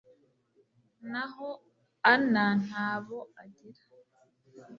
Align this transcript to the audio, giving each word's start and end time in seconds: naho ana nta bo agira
naho 1.11 1.49
ana 2.13 2.43
nta 2.65 2.89
bo 3.05 3.19
agira 3.41 3.81